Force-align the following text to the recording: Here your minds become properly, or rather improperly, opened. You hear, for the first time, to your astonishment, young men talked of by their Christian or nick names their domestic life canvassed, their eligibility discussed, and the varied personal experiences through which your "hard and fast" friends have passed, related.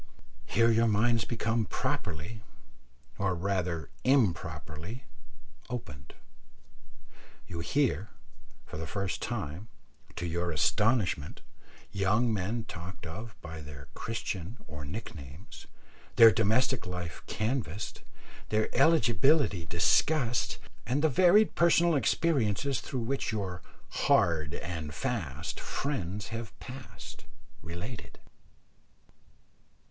Here 0.47 0.71
your 0.71 0.87
minds 0.87 1.25
become 1.25 1.65
properly, 1.65 2.41
or 3.19 3.35
rather 3.35 3.91
improperly, 4.03 5.03
opened. 5.69 6.15
You 7.45 7.59
hear, 7.59 8.09
for 8.65 8.79
the 8.79 8.87
first 8.87 9.21
time, 9.21 9.67
to 10.15 10.25
your 10.25 10.49
astonishment, 10.49 11.41
young 11.91 12.33
men 12.33 12.63
talked 12.63 13.05
of 13.05 13.35
by 13.43 13.61
their 13.61 13.89
Christian 13.93 14.57
or 14.65 14.83
nick 14.85 15.13
names 15.13 15.67
their 16.15 16.31
domestic 16.31 16.87
life 16.87 17.21
canvassed, 17.27 18.01
their 18.49 18.75
eligibility 18.75 19.65
discussed, 19.67 20.57
and 20.83 21.03
the 21.03 21.09
varied 21.09 21.53
personal 21.53 21.93
experiences 21.93 22.79
through 22.81 23.01
which 23.01 23.31
your 23.31 23.61
"hard 23.89 24.55
and 24.55 24.95
fast" 24.95 25.59
friends 25.59 26.29
have 26.29 26.59
passed, 26.59 27.25
related. 27.61 28.17